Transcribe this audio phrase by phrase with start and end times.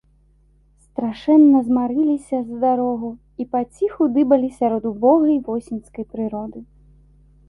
[0.83, 3.11] Страшэнна змарыліся за дарогу
[3.43, 6.59] і паціху дыбалі сярод убогай восеньскай прыроды.